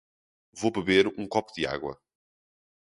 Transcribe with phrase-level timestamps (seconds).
[0.59, 1.95] Vou beber um copo de água.